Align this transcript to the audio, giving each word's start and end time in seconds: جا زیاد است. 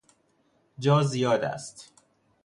جا 0.79 1.03
زیاد 1.03 1.43
است. 1.43 1.93